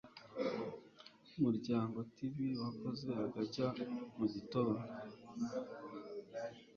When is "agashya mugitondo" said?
3.25-4.81